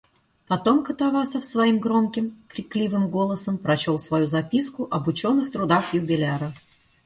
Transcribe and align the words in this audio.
Потом 0.47 0.83
Катавасов 0.83 1.45
своим 1.45 1.79
громким, 1.79 2.35
крикливым 2.47 3.11
голосом 3.11 3.59
прочел 3.59 3.99
свою 3.99 4.25
записку 4.25 4.87
об 4.89 5.07
ученых 5.07 5.51
трудах 5.51 5.93
юбиляра. 5.93 6.53